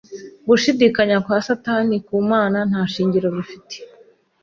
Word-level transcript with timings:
Gushidikanya 0.47 1.17
kwa 1.25 1.37
Satani 1.47 1.95
ku 2.07 2.15
Mana 2.31 2.59
nta 2.69 2.81
shingiro 2.93 3.27
bifite 3.37 3.75